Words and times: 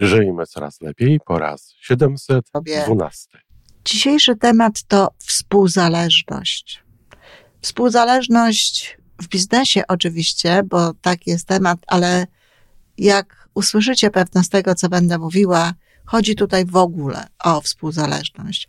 Żyjmy 0.00 0.46
coraz 0.46 0.80
lepiej 0.80 1.20
po 1.26 1.38
raz 1.38 1.74
712. 1.80 3.38
Dzisiejszy 3.84 4.36
temat 4.36 4.82
to 4.82 5.08
współzależność. 5.18 6.84
Współzależność 7.60 8.98
w 9.22 9.28
biznesie 9.28 9.82
oczywiście, 9.88 10.62
bo 10.62 10.94
tak 10.94 11.26
jest 11.26 11.48
temat, 11.48 11.78
ale 11.86 12.26
jak 12.98 13.48
usłyszycie 13.54 14.10
pewno 14.10 14.42
z 14.42 14.48
tego, 14.48 14.74
co 14.74 14.88
będę 14.88 15.18
mówiła, 15.18 15.72
chodzi 16.04 16.34
tutaj 16.34 16.64
w 16.64 16.76
ogóle 16.76 17.26
o 17.44 17.60
współzależność. 17.60 18.68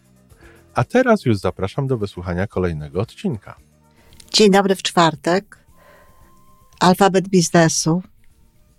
A 0.75 0.83
teraz 0.83 1.25
już 1.25 1.37
zapraszam 1.37 1.87
do 1.87 1.97
wysłuchania 1.97 2.47
kolejnego 2.47 3.01
odcinka. 3.01 3.55
Dzień 4.33 4.51
dobry 4.51 4.75
w 4.75 4.83
czwartek. 4.83 5.57
Alfabet 6.79 7.27
biznesu. 7.27 8.03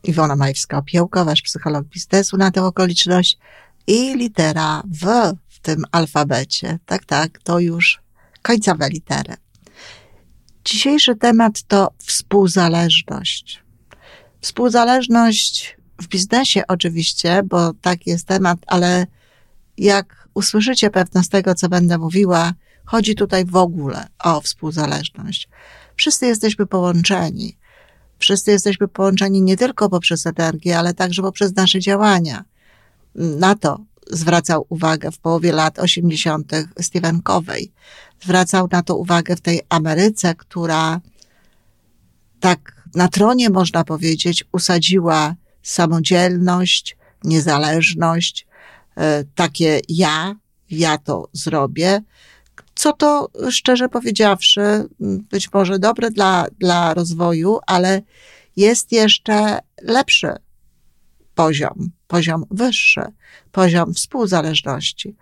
Iwona 0.05 0.37
Majewska-Opiełka, 0.37 1.25
wasz 1.25 1.43
psycholog 1.43 1.85
biznesu 1.85 2.37
na 2.37 2.51
tę 2.51 2.65
okoliczność. 2.65 3.39
I 3.87 4.17
litera 4.17 4.83
W 4.91 5.07
w 5.49 5.61
tym 5.61 5.85
alfabecie. 5.93 6.79
Tak, 6.87 7.05
tak, 7.05 7.39
to 7.45 7.59
już 7.59 8.01
końcowe 8.43 8.89
litery. 8.89 9.35
Dzisiejszy 10.65 11.17
temat 11.17 11.63
to 11.63 11.91
współzależność. 11.99 13.63
Współzależność 14.41 15.77
w 16.03 16.09
biznesie 16.09 16.63
oczywiście, 16.69 17.43
bo 17.45 17.73
tak 17.73 18.07
jest 18.07 18.27
temat, 18.27 18.59
ale 18.67 19.07
jak 19.79 20.22
usłyszycie 20.35 20.91
pewno 20.91 21.23
z 21.23 21.29
tego, 21.29 21.55
co 21.55 21.69
będę 21.69 21.99
mówiła, 21.99 22.53
chodzi 22.85 23.15
tutaj 23.15 23.45
w 23.45 23.57
ogóle 23.57 24.07
o 24.19 24.41
współzależność. 24.41 25.49
Wszyscy 25.97 26.27
jesteśmy 26.27 26.67
połączeni. 26.67 27.57
Wszyscy 28.19 28.51
jesteśmy 28.51 28.89
połączeni 28.89 29.43
nie 29.43 29.57
tylko 29.57 29.89
poprzez 29.89 30.27
energię, 30.27 30.79
ale 30.79 30.95
także 30.95 31.23
poprzez 31.23 31.57
nasze 31.57 31.81
działania. 31.81 32.45
Na 33.15 33.55
to 33.55 33.81
zwracał 34.11 34.67
uwagę 34.69 35.11
w 35.11 35.19
połowie 35.19 35.53
lat 35.53 35.79
80. 35.79 36.53
Stephen 36.81 37.23
Covey. 37.23 37.73
Zwracał 38.21 38.69
na 38.73 38.83
to 38.83 38.97
uwagę 38.97 39.37
w 39.37 39.41
tej 39.41 39.61
Ameryce, 39.69 40.35
która 40.35 41.01
tak 42.41 42.83
na 42.95 43.09
tronie, 43.09 43.51
można 43.51 43.85
powiedzieć, 43.85 44.45
usadziła 44.53 45.35
samodzielność, 45.63 46.97
niezależność, 47.25 48.47
takie 49.35 49.81
ja, 49.89 50.35
ja 50.71 50.99
to 50.99 51.29
zrobię, 51.33 52.01
co 52.75 52.93
to 52.93 53.29
szczerze 53.51 53.89
powiedziawszy, 53.89 54.89
być 55.01 55.53
może 55.53 55.79
dobre 55.79 56.11
dla, 56.11 56.47
dla 56.59 56.95
rozwoju, 56.95 57.59
ale 57.67 58.03
jest 58.57 58.93
jeszcze 58.93 59.59
lepszy 59.83 60.33
poziom, 61.35 61.91
poziom 62.07 62.45
wyższy, 62.51 63.03
poziom 63.53 63.95
współzależności. 63.95 65.17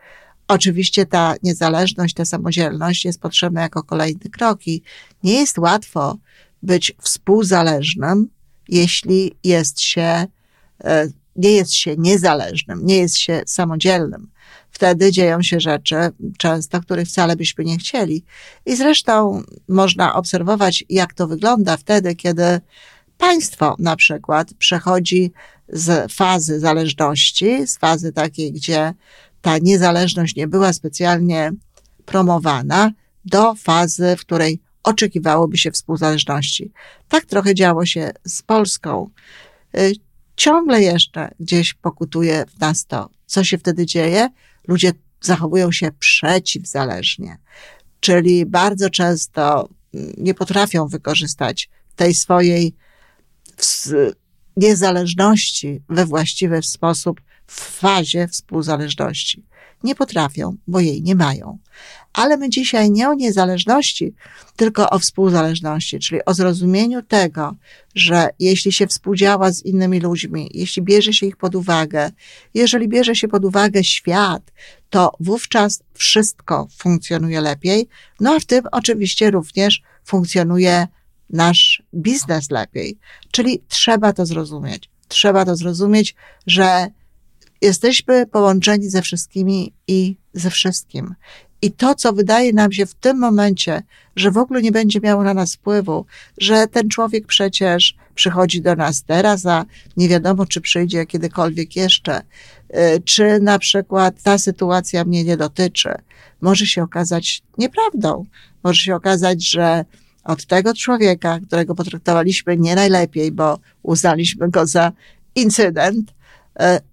Oczywiście 0.48 1.06
ta 1.06 1.34
niezależność, 1.42 2.14
ta 2.14 2.24
samodzielność 2.24 3.04
jest 3.04 3.20
potrzebna 3.20 3.62
jako 3.62 3.82
kolejny 3.82 4.30
krok 4.30 4.66
i 4.66 4.82
nie 5.22 5.32
jest 5.32 5.58
łatwo 5.58 6.18
być 6.62 6.92
współzależnym, 7.00 8.28
jeśli 8.68 9.32
jest 9.44 9.80
się, 9.80 10.26
e, 10.84 11.08
nie 11.36 11.52
jest 11.52 11.74
się 11.74 11.96
niezależnym, 11.96 12.86
nie 12.86 12.96
jest 12.96 13.16
się 13.16 13.42
samodzielnym. 13.46 14.30
Wtedy 14.70 15.12
dzieją 15.12 15.42
się 15.42 15.60
rzeczy, 15.60 15.96
często, 16.38 16.80
których 16.80 17.08
wcale 17.08 17.36
byśmy 17.36 17.64
nie 17.64 17.78
chcieli. 17.78 18.24
I 18.66 18.76
zresztą 18.76 19.42
można 19.68 20.14
obserwować, 20.14 20.84
jak 20.88 21.14
to 21.14 21.26
wygląda 21.26 21.76
wtedy, 21.76 22.14
kiedy 22.14 22.60
państwo 23.18 23.76
na 23.78 23.96
przykład 23.96 24.54
przechodzi 24.54 25.32
z 25.68 26.12
fazy 26.12 26.60
zależności, 26.60 27.66
z 27.66 27.78
fazy 27.78 28.12
takiej, 28.12 28.52
gdzie 28.52 28.94
ta 29.42 29.58
niezależność 29.58 30.36
nie 30.36 30.48
była 30.48 30.72
specjalnie 30.72 31.52
promowana, 32.04 32.92
do 33.24 33.54
fazy, 33.54 34.16
w 34.16 34.20
której 34.20 34.60
oczekiwałoby 34.82 35.58
się 35.58 35.70
współzależności. 35.70 36.72
Tak 37.08 37.24
trochę 37.24 37.54
działo 37.54 37.86
się 37.86 38.10
z 38.26 38.42
Polską. 38.42 39.10
Ciągle 40.40 40.82
jeszcze 40.82 41.30
gdzieś 41.40 41.74
pokutuje 41.74 42.44
w 42.46 42.60
nas 42.60 42.86
to. 42.86 43.10
Co 43.26 43.44
się 43.44 43.58
wtedy 43.58 43.86
dzieje? 43.86 44.28
Ludzie 44.68 44.92
zachowują 45.20 45.72
się 45.72 45.92
przeciwzależnie, 45.98 47.38
czyli 48.00 48.46
bardzo 48.46 48.90
często 48.90 49.68
mm, 49.94 50.12
nie 50.18 50.34
potrafią 50.34 50.88
wykorzystać 50.88 51.70
tej 51.96 52.14
swojej 52.14 52.74
niezależności 54.56 55.82
we 55.88 56.06
właściwy 56.06 56.62
sposób 56.62 57.20
w 57.50 57.60
fazie 57.60 58.28
współzależności. 58.28 59.44
Nie 59.82 59.94
potrafią, 59.94 60.56
bo 60.66 60.80
jej 60.80 61.02
nie 61.02 61.14
mają. 61.14 61.58
Ale 62.12 62.36
my 62.36 62.50
dzisiaj 62.50 62.90
nie 62.90 63.08
o 63.08 63.14
niezależności, 63.14 64.14
tylko 64.56 64.90
o 64.90 64.98
współzależności, 64.98 65.98
czyli 65.98 66.24
o 66.24 66.34
zrozumieniu 66.34 67.02
tego, 67.02 67.56
że 67.94 68.28
jeśli 68.38 68.72
się 68.72 68.86
współdziała 68.86 69.52
z 69.52 69.64
innymi 69.64 70.00
ludźmi, 70.00 70.50
jeśli 70.54 70.82
bierze 70.82 71.12
się 71.12 71.26
ich 71.26 71.36
pod 71.36 71.54
uwagę, 71.54 72.10
jeżeli 72.54 72.88
bierze 72.88 73.14
się 73.14 73.28
pod 73.28 73.44
uwagę 73.44 73.84
świat, 73.84 74.52
to 74.90 75.12
wówczas 75.20 75.82
wszystko 75.94 76.68
funkcjonuje 76.78 77.40
lepiej. 77.40 77.88
No 78.20 78.34
a 78.34 78.40
w 78.40 78.44
tym 78.44 78.64
oczywiście 78.72 79.30
również 79.30 79.82
funkcjonuje 80.04 80.86
nasz 81.30 81.82
biznes 81.94 82.50
lepiej. 82.50 82.98
Czyli 83.30 83.62
trzeba 83.68 84.12
to 84.12 84.26
zrozumieć. 84.26 84.90
Trzeba 85.08 85.44
to 85.44 85.56
zrozumieć, 85.56 86.14
że 86.46 86.86
jesteśmy 87.60 88.26
połączeni 88.26 88.90
ze 88.90 89.02
wszystkimi 89.02 89.72
i 89.88 90.16
ze 90.34 90.50
wszystkim. 90.50 91.14
I 91.62 91.72
to, 91.72 91.94
co 91.94 92.12
wydaje 92.12 92.52
nam 92.52 92.72
się 92.72 92.86
w 92.86 92.94
tym 92.94 93.18
momencie, 93.18 93.82
że 94.16 94.30
w 94.30 94.38
ogóle 94.38 94.62
nie 94.62 94.72
będzie 94.72 95.00
miało 95.00 95.22
na 95.22 95.34
nas 95.34 95.54
wpływu, 95.54 96.06
że 96.38 96.66
ten 96.66 96.88
człowiek 96.88 97.26
przecież 97.26 97.96
przychodzi 98.14 98.62
do 98.62 98.76
nas 98.76 99.02
teraz, 99.02 99.46
a 99.46 99.64
nie 99.96 100.08
wiadomo, 100.08 100.46
czy 100.46 100.60
przyjdzie 100.60 101.06
kiedykolwiek 101.06 101.76
jeszcze, 101.76 102.20
y, 102.20 103.02
czy 103.04 103.40
na 103.40 103.58
przykład 103.58 104.22
ta 104.22 104.38
sytuacja 104.38 105.04
mnie 105.04 105.24
nie 105.24 105.36
dotyczy, 105.36 105.94
może 106.40 106.66
się 106.66 106.82
okazać 106.82 107.42
nieprawdą. 107.58 108.24
Może 108.64 108.82
się 108.82 108.94
okazać, 108.94 109.50
że 109.50 109.84
od 110.24 110.46
tego 110.46 110.74
człowieka, 110.74 111.38
którego 111.46 111.74
potraktowaliśmy 111.74 112.56
nie 112.56 112.74
najlepiej, 112.74 113.32
bo 113.32 113.58
uznaliśmy 113.82 114.50
go 114.50 114.66
za 114.66 114.92
incydent, 115.34 116.10
e, 116.10 116.14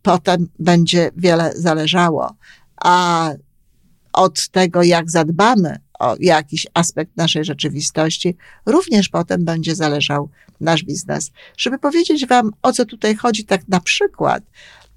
potem 0.02 0.48
będzie 0.60 1.12
wiele 1.16 1.52
zależało. 1.56 2.36
A 2.82 3.30
od 4.14 4.50
tego, 4.50 4.84
jak 4.84 5.12
zadbamy 5.12 5.80
o 6.00 6.16
jakiś 6.20 6.68
aspekt 6.74 7.18
naszej 7.18 7.46
rzeczywistości, 7.46 8.38
również 8.66 9.10
potem 9.10 9.46
będzie 9.46 9.76
zależał 9.76 10.30
nasz 10.62 10.84
biznes. 10.84 11.32
Żeby 11.58 11.80
powiedzieć 11.80 12.28
Wam, 12.28 12.52
o 12.62 12.74
co 12.74 12.86
tutaj 12.86 13.16
chodzi, 13.16 13.46
tak 13.46 13.68
na 13.68 13.80
przykład, 13.80 14.44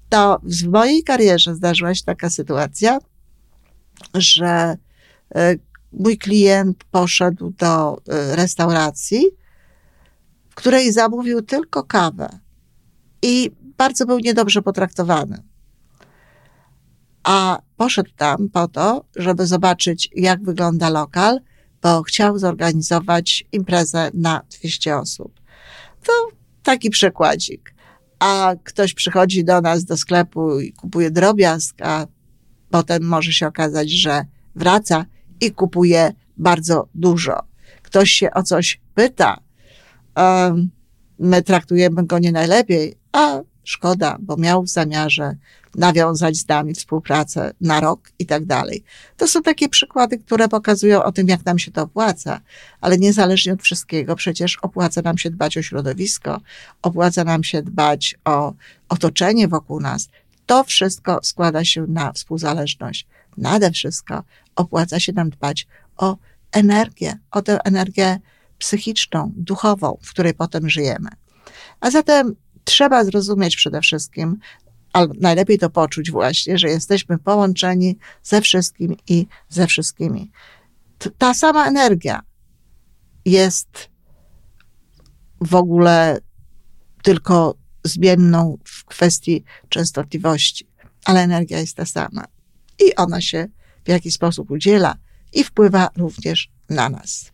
to 0.09 0.39
w 0.43 0.67
mojej 0.67 1.03
karierze 1.03 1.55
zdarzyła 1.55 1.95
się 1.95 2.03
taka 2.03 2.29
sytuacja, 2.29 2.99
że 4.13 4.77
e, 5.35 5.55
mój 5.93 6.17
klient 6.17 6.83
poszedł 6.91 7.53
do 7.57 7.97
y, 7.97 8.35
restauracji, 8.35 9.25
w 10.49 10.55
której 10.55 10.91
zamówił 10.91 11.41
tylko 11.41 11.83
kawę 11.83 12.39
i 13.21 13.51
bardzo 13.81 14.05
był 14.05 14.19
niedobrze 14.19 14.61
potraktowany. 14.61 15.43
A 17.23 17.59
poszedł 17.77 18.09
tam 18.17 18.49
po 18.49 18.67
to, 18.67 19.05
żeby 19.15 19.47
zobaczyć, 19.47 20.09
jak 20.15 20.43
wygląda 20.43 20.89
lokal, 20.89 21.39
bo 21.81 22.03
chciał 22.03 22.39
zorganizować 22.39 23.43
imprezę 23.51 24.11
na 24.13 24.41
200 24.59 24.97
osób. 24.97 25.41
To 26.03 26.11
taki 26.63 26.89
przykładzik. 26.89 27.73
A 28.19 28.55
ktoś 28.63 28.93
przychodzi 28.93 29.43
do 29.43 29.61
nas 29.61 29.85
do 29.85 29.97
sklepu 29.97 30.59
i 30.59 30.73
kupuje 30.73 31.11
drobiazg, 31.11 31.81
a 31.81 32.07
potem 32.69 33.03
może 33.03 33.31
się 33.31 33.47
okazać, 33.47 33.91
że 33.91 34.25
wraca 34.55 35.05
i 35.41 35.51
kupuje 35.51 36.13
bardzo 36.37 36.87
dużo. 36.95 37.39
ktoś 37.81 38.11
się 38.11 38.31
o 38.31 38.43
coś 38.43 38.81
pyta, 38.95 39.37
my 41.19 41.41
traktujemy 41.41 42.05
go 42.05 42.19
nie 42.19 42.31
najlepiej, 42.31 42.95
a 43.11 43.41
szkoda, 43.63 44.17
bo 44.19 44.37
miał 44.37 44.63
w 44.63 44.69
zamiarze 44.69 45.35
nawiązać 45.75 46.37
z 46.37 46.47
nami 46.47 46.73
współpracę 46.73 47.53
na 47.61 47.79
rok 47.79 48.11
i 48.19 48.25
tak 48.25 48.45
dalej. 48.45 48.83
To 49.17 49.27
są 49.27 49.41
takie 49.41 49.69
przykłady, 49.69 50.17
które 50.17 50.47
pokazują 50.47 51.03
o 51.03 51.11
tym, 51.11 51.27
jak 51.27 51.45
nam 51.45 51.59
się 51.59 51.71
to 51.71 51.81
opłaca, 51.81 52.41
ale 52.81 52.97
niezależnie 52.97 53.53
od 53.53 53.61
wszystkiego, 53.61 54.15
przecież 54.15 54.57
opłaca 54.61 55.01
nam 55.01 55.17
się 55.17 55.29
dbać 55.29 55.57
o 55.57 55.61
środowisko, 55.61 56.41
opłaca 56.81 57.23
nam 57.23 57.43
się 57.43 57.61
dbać 57.61 58.15
o 58.25 58.53
otoczenie 58.89 59.47
wokół 59.47 59.79
nas. 59.79 60.09
To 60.45 60.63
wszystko 60.63 61.19
składa 61.23 61.65
się 61.65 61.85
na 61.87 62.13
współzależność. 62.13 63.07
Nade 63.37 63.71
wszystko 63.71 64.23
opłaca 64.55 64.99
się 64.99 65.13
nam 65.13 65.29
dbać 65.29 65.67
o 65.97 66.17
energię, 66.51 67.17
o 67.31 67.41
tę 67.41 67.59
energię 67.63 68.19
psychiczną, 68.57 69.31
duchową, 69.35 69.97
w 70.01 70.09
której 70.09 70.33
potem 70.33 70.69
żyjemy. 70.69 71.09
A 71.79 71.91
zatem 71.91 72.35
trzeba 72.63 73.03
zrozumieć 73.03 73.55
przede 73.55 73.81
wszystkim, 73.81 74.37
albo 74.93 75.13
najlepiej 75.19 75.59
to 75.59 75.69
poczuć 75.69 76.11
właśnie, 76.11 76.57
że 76.57 76.69
jesteśmy 76.69 77.17
połączeni 77.17 77.97
ze 78.23 78.41
wszystkim 78.41 78.95
i 79.07 79.27
ze 79.49 79.67
wszystkimi. 79.67 80.31
Ta 81.17 81.33
sama 81.33 81.67
energia 81.67 82.21
jest 83.25 83.89
w 85.41 85.55
ogóle 85.55 86.17
tylko 87.03 87.55
zmienną 87.83 88.57
w 88.65 88.85
kwestii 88.85 89.43
częstotliwości, 89.69 90.67
ale 91.05 91.21
energia 91.21 91.59
jest 91.59 91.77
ta 91.77 91.85
sama 91.85 92.25
i 92.79 92.95
ona 92.95 93.21
się 93.21 93.47
w 93.85 93.89
jakiś 93.89 94.13
sposób 94.13 94.51
udziela 94.51 94.95
i 95.33 95.43
wpływa 95.43 95.89
również 95.97 96.49
na 96.69 96.89
nas. 96.89 97.31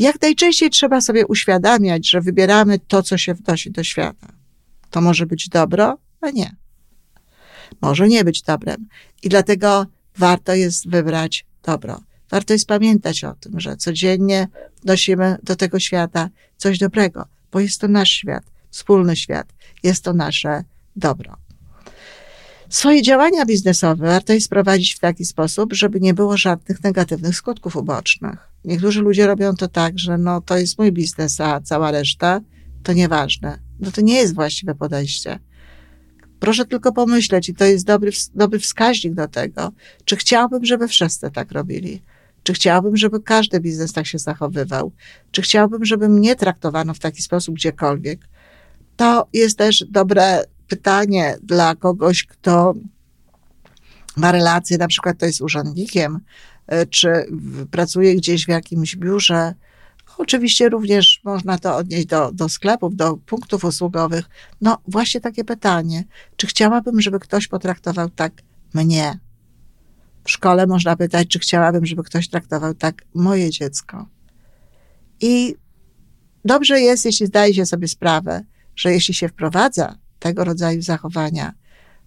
Jak 0.00 0.22
najczęściej 0.22 0.70
trzeba 0.70 1.00
sobie 1.00 1.26
uświadamiać, 1.26 2.10
że 2.10 2.20
wybieramy 2.20 2.78
to, 2.78 3.02
co 3.02 3.18
się 3.18 3.34
wnosi 3.34 3.70
do 3.70 3.84
świata. 3.84 4.32
To 4.90 5.00
może 5.00 5.26
być 5.26 5.48
dobro, 5.48 5.98
a 6.20 6.30
nie. 6.30 6.56
Może 7.80 8.08
nie 8.08 8.24
być 8.24 8.42
dobrem. 8.42 8.88
I 9.22 9.28
dlatego 9.28 9.86
warto 10.16 10.54
jest 10.54 10.90
wybrać 10.90 11.46
dobro. 11.62 12.00
Warto 12.30 12.52
jest 12.52 12.66
pamiętać 12.66 13.24
o 13.24 13.34
tym, 13.34 13.60
że 13.60 13.76
codziennie 13.76 14.48
wnosimy 14.82 15.36
do 15.42 15.56
tego 15.56 15.80
świata 15.80 16.28
coś 16.56 16.78
dobrego, 16.78 17.24
bo 17.52 17.60
jest 17.60 17.80
to 17.80 17.88
nasz 17.88 18.10
świat, 18.10 18.44
wspólny 18.70 19.16
świat, 19.16 19.52
jest 19.82 20.04
to 20.04 20.12
nasze 20.12 20.64
dobro. 20.96 21.36
Swoje 22.68 23.02
działania 23.02 23.46
biznesowe 23.46 24.06
warto 24.06 24.32
jest 24.32 24.48
prowadzić 24.48 24.94
w 24.94 24.98
taki 24.98 25.24
sposób, 25.24 25.72
żeby 25.72 26.00
nie 26.00 26.14
było 26.14 26.36
żadnych 26.36 26.82
negatywnych 26.84 27.36
skutków 27.36 27.76
ubocznych. 27.76 28.49
Niektórzy 28.64 29.00
ludzie 29.00 29.26
robią 29.26 29.54
to 29.54 29.68
tak, 29.68 29.98
że 29.98 30.18
no 30.18 30.40
to 30.40 30.58
jest 30.58 30.78
mój 30.78 30.92
biznes, 30.92 31.40
a 31.40 31.60
cała 31.60 31.90
reszta 31.90 32.40
to 32.82 32.92
nieważne. 32.92 33.58
No 33.80 33.90
to 33.90 34.00
nie 34.00 34.14
jest 34.14 34.34
właściwe 34.34 34.74
podejście. 34.74 35.38
Proszę 36.40 36.64
tylko 36.64 36.92
pomyśleć, 36.92 37.48
i 37.48 37.54
to 37.54 37.64
jest 37.64 37.86
dobry, 37.86 38.10
dobry 38.34 38.58
wskaźnik 38.58 39.14
do 39.14 39.28
tego, 39.28 39.72
czy 40.04 40.16
chciałbym, 40.16 40.64
żeby 40.64 40.88
wszyscy 40.88 41.30
tak 41.30 41.52
robili. 41.52 42.02
Czy 42.42 42.52
chciałbym, 42.52 42.96
żeby 42.96 43.22
każdy 43.22 43.60
biznes 43.60 43.92
tak 43.92 44.06
się 44.06 44.18
zachowywał? 44.18 44.92
Czy 45.30 45.42
chciałbym, 45.42 45.84
żeby 45.84 46.08
mnie 46.08 46.36
traktowano 46.36 46.94
w 46.94 46.98
taki 46.98 47.22
sposób 47.22 47.54
gdziekolwiek? 47.54 48.28
To 48.96 49.28
jest 49.32 49.58
też 49.58 49.84
dobre 49.90 50.44
pytanie 50.68 51.36
dla 51.42 51.74
kogoś, 51.74 52.24
kto 52.24 52.74
ma 54.16 54.32
relacje, 54.32 54.78
na 54.78 54.88
przykład 54.88 55.18
to 55.18 55.26
jest 55.26 55.40
urzędnikiem, 55.40 56.20
czy 56.90 57.08
pracuje 57.70 58.16
gdzieś 58.16 58.44
w 58.44 58.48
jakimś 58.48 58.96
biurze. 58.96 59.54
Oczywiście 60.18 60.68
również 60.68 61.20
można 61.24 61.58
to 61.58 61.76
odnieść 61.76 62.06
do, 62.06 62.32
do 62.32 62.48
sklepów, 62.48 62.96
do 62.96 63.16
punktów 63.16 63.64
usługowych. 63.64 64.24
No 64.60 64.78
właśnie 64.88 65.20
takie 65.20 65.44
pytanie, 65.44 66.04
czy 66.36 66.46
chciałabym, 66.46 67.00
żeby 67.00 67.20
ktoś 67.20 67.48
potraktował 67.48 68.10
tak 68.10 68.32
mnie? 68.74 69.18
W 70.24 70.30
szkole 70.30 70.66
można 70.66 70.96
pytać, 70.96 71.28
czy 71.28 71.38
chciałabym, 71.38 71.86
żeby 71.86 72.02
ktoś 72.02 72.28
traktował 72.28 72.74
tak 72.74 73.02
moje 73.14 73.50
dziecko. 73.50 74.06
I 75.20 75.54
dobrze 76.44 76.80
jest, 76.80 77.04
jeśli 77.04 77.26
zdaje 77.26 77.54
się 77.54 77.66
sobie 77.66 77.88
sprawę, 77.88 78.44
że 78.76 78.92
jeśli 78.92 79.14
się 79.14 79.28
wprowadza 79.28 79.98
tego 80.18 80.44
rodzaju 80.44 80.82
zachowania 80.82 81.52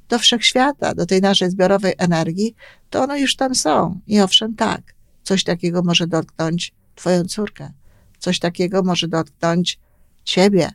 do 0.10 0.20
wszechświata, 0.20 0.96
do 0.96 1.06
tej 1.06 1.22
naszej 1.22 1.52
zbiorowej 1.52 1.94
energii, 1.98 2.56
to 2.90 3.04
one 3.04 3.20
już 3.20 3.36
tam 3.36 3.56
są. 3.56 4.00
I 4.08 4.20
owszem, 4.20 4.56
tak, 4.56 4.82
coś 5.24 5.44
takiego 5.44 5.84
może 5.84 6.08
dotknąć 6.08 6.74
Twoją 6.96 7.24
córkę, 7.24 7.72
coś 8.20 8.40
takiego 8.40 8.84
może 8.84 9.08
dotknąć 9.08 9.80
Ciebie, 10.24 10.70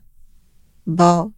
bo 0.86 1.30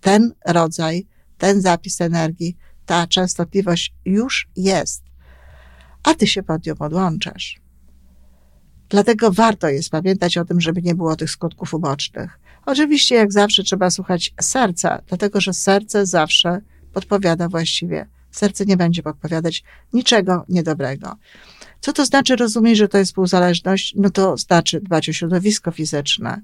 ten 0.00 0.32
rodzaj, 0.46 1.06
ten 1.38 1.60
zapis 1.60 2.00
energii, 2.00 2.56
ta 2.86 3.06
częstotliwość 3.06 3.94
już 4.04 4.48
jest, 4.56 5.02
a 6.02 6.14
Ty 6.14 6.26
się 6.26 6.42
pod 6.42 6.66
nią 6.66 6.74
podłączasz. 6.74 7.60
Dlatego 8.88 9.32
warto 9.32 9.68
jest 9.68 9.90
pamiętać 9.90 10.38
o 10.38 10.44
tym, 10.44 10.60
żeby 10.60 10.82
nie 10.82 10.94
było 10.94 11.16
tych 11.16 11.30
skutków 11.30 11.74
ubocznych. 11.74 12.40
Oczywiście, 12.66 13.14
jak 13.14 13.32
zawsze, 13.32 13.62
trzeba 13.62 13.90
słuchać 13.90 14.34
serca, 14.40 15.02
dlatego 15.06 15.40
że 15.40 15.52
serce 15.52 16.06
zawsze 16.06 16.60
podpowiada 16.92 17.48
właściwie. 17.48 18.06
Serce 18.30 18.66
nie 18.66 18.76
będzie 18.76 19.02
podpowiadać 19.02 19.64
niczego 19.92 20.44
niedobrego. 20.48 21.16
Co 21.80 21.92
to 21.92 22.04
znaczy 22.04 22.36
rozumieć, 22.36 22.78
że 22.78 22.88
to 22.88 22.98
jest 22.98 23.10
współzależność? 23.10 23.94
No 23.96 24.10
to 24.10 24.36
znaczy 24.36 24.80
dbać 24.80 25.08
o 25.08 25.12
środowisko 25.12 25.70
fizyczne, 25.70 26.40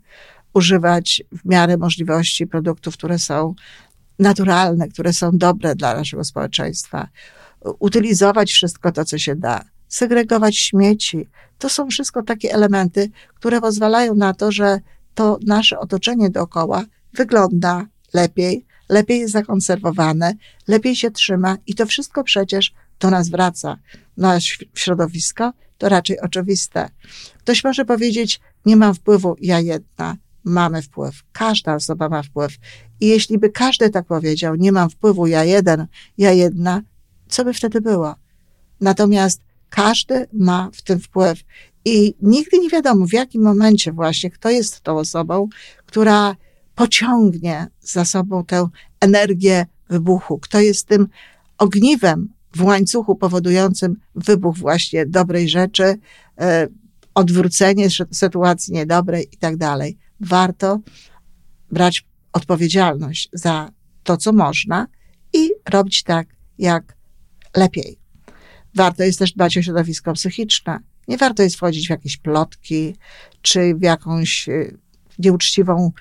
używać 0.55 1.23
w 1.33 1.49
miarę 1.49 1.77
możliwości 1.77 2.47
produktów, 2.47 2.95
które 2.95 3.19
są 3.19 3.55
naturalne, 4.19 4.89
które 4.89 5.13
są 5.13 5.31
dobre 5.33 5.75
dla 5.75 5.95
naszego 5.95 6.25
społeczeństwa, 6.25 7.09
utylizować 7.79 8.53
wszystko 8.53 8.93
to, 8.93 9.05
co 9.05 9.19
się 9.19 9.37
da, 9.37 9.65
segregować 9.89 10.57
śmieci. 10.57 11.27
To 11.59 11.69
są 11.69 11.89
wszystko 11.89 12.23
takie 12.23 12.53
elementy, 12.53 13.11
które 13.35 13.61
pozwalają 13.61 14.15
na 14.15 14.35
to, 14.35 14.53
że 14.53 14.81
to 15.15 15.39
nasze 15.47 15.79
otoczenie 15.79 16.31
dookoła 16.31 16.85
wygląda 17.13 17.87
lepiej, 18.15 18.67
lepiej 18.89 19.21
jest 19.21 19.33
zakonserwowane, 19.33 20.35
lepiej 20.69 20.97
się 20.97 21.11
trzyma 21.11 21.57
i 21.67 21.75
to 21.75 21.87
wszystko 21.87 22.25
przecież 22.25 22.75
do 23.01 23.11
nas 23.11 23.29
wraca. 23.29 23.79
Na 24.17 24.39
środowisko 24.75 25.53
to 25.79 25.89
raczej 25.89 26.21
oczywiste. 26.21 26.89
Ktoś 27.39 27.65
może 27.65 27.85
powiedzieć, 27.85 28.41
nie 28.67 28.77
mam 28.77 28.95
wpływu, 28.95 29.37
ja 29.41 29.61
jedna. 29.61 30.17
Mamy 30.45 30.83
wpływ. 30.83 31.23
Każda 31.33 31.75
osoba 31.75 32.09
ma 32.09 32.23
wpływ. 32.23 32.53
I 33.01 33.07
jeśli 33.07 33.39
by 33.39 33.51
każdy 33.51 33.91
tak 33.91 34.07
powiedział, 34.07 34.55
nie 34.55 34.73
mam 34.73 34.91
wpływu, 34.91 35.27
ja 35.27 35.45
jeden, 35.45 35.87
ja 36.19 36.33
jedna, 36.33 36.83
co 37.29 37.45
by 37.45 37.55
wtedy 37.55 37.81
było? 37.81 38.15
Natomiast 38.81 39.43
każdy 39.71 40.27
ma 40.33 40.71
w 40.75 40.83
tym 40.83 41.01
wpływ. 41.01 41.41
I 41.85 42.15
nigdy 42.23 42.59
nie 42.59 42.69
wiadomo, 42.69 43.07
w 43.07 43.13
jakim 43.13 43.43
momencie 43.43 43.93
właśnie 43.93 44.31
kto 44.31 44.51
jest 44.51 44.81
tą 44.81 44.99
osobą, 44.99 45.49
która 45.87 46.37
pociągnie 46.79 47.67
za 47.81 48.05
sobą 48.05 48.45
tę 48.45 48.69
energię 49.01 49.67
wybuchu, 49.89 50.39
kto 50.39 50.61
jest 50.61 50.87
tym 50.87 51.09
ogniwem 51.59 52.29
w 52.57 52.63
łańcuchu 52.63 53.17
powodującym 53.17 53.97
wybuch 54.15 54.59
właśnie 54.59 55.07
dobrej 55.07 55.49
rzeczy, 55.49 55.99
e, 56.41 56.69
odwrócenie 57.15 57.89
sytuacji 58.13 58.75
niedobrej 58.75 59.29
i 59.33 59.37
tak 59.37 59.57
dalej. 59.57 59.99
Warto 60.21 60.81
brać 61.71 62.07
odpowiedzialność 62.33 63.29
za 63.33 63.71
to, 64.03 64.17
co 64.17 64.33
można 64.33 64.87
i 65.33 65.51
robić 65.71 66.03
tak, 66.03 66.27
jak 66.59 66.97
lepiej. 67.57 67.99
Warto 68.75 69.03
jest 69.03 69.19
też 69.19 69.33
dbać 69.33 69.59
o 69.59 69.63
środowisko 69.63 70.13
psychiczne. 70.13 70.79
Nie 71.09 71.17
warto 71.17 71.43
jest 71.43 71.57
wchodzić 71.57 71.87
w 71.87 71.91
jakieś 71.91 72.17
plotki, 72.17 72.97
czy 73.43 73.75
w 73.75 73.83
jakąś 73.83 74.49
e, 74.49 74.53
nieuczciwą 75.19 75.93